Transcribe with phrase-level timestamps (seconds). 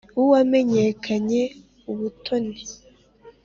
[0.17, 1.41] w'uwampekanye
[1.91, 2.57] ubutoni